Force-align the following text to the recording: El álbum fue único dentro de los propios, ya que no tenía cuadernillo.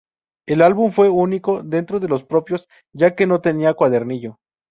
El 0.47 0.63
álbum 0.63 0.89
fue 0.89 1.09
único 1.09 1.61
dentro 1.61 1.99
de 1.99 2.07
los 2.07 2.23
propios, 2.23 2.67
ya 2.91 3.13
que 3.15 3.27
no 3.27 3.39
tenía 3.39 3.75
cuadernillo. 3.75 4.39